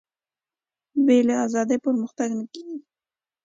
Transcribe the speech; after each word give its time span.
بې 1.05 1.17
له 1.27 1.33
ازادي 1.45 1.77
پرمختګ 1.85 2.29
نه 2.37 2.45
کېږي. 2.53 2.77